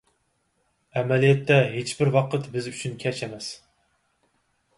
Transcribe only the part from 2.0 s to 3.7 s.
ۋاقىت بىز ئۈچۈن كەچ ئەمەس.